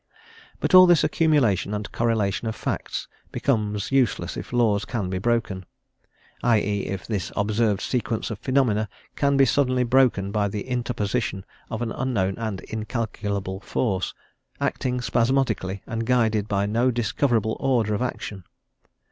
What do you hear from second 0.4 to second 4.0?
But all this accumulation and correlation of facts becomes